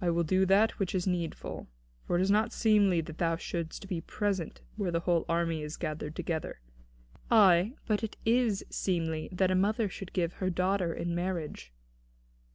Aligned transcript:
"I 0.00 0.08
will 0.08 0.24
do 0.24 0.46
that 0.46 0.78
which 0.78 0.94
is 0.94 1.06
needful. 1.06 1.68
For 2.06 2.16
it 2.16 2.22
is 2.22 2.30
not 2.30 2.50
seemly 2.50 3.02
that 3.02 3.18
thou 3.18 3.36
shouldst 3.36 3.86
be 3.86 4.00
present 4.00 4.62
where 4.76 4.90
the 4.90 5.00
whole 5.00 5.26
army 5.28 5.62
is 5.62 5.76
gathered 5.76 6.16
together." 6.16 6.60
"Ay, 7.30 7.74
but 7.86 8.02
it 8.02 8.16
is 8.24 8.64
seemly 8.70 9.28
that 9.32 9.50
a 9.50 9.54
mother 9.54 9.90
should 9.90 10.14
give 10.14 10.32
her 10.40 10.48
daughter 10.48 10.94
in 10.94 11.14
marriage." 11.14 11.74